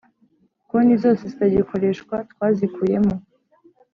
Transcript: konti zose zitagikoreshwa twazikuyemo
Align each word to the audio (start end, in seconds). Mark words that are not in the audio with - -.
konti 0.69 0.93
zose 1.03 1.21
zitagikoreshwa 1.31 2.15
twazikuyemo 2.31 3.15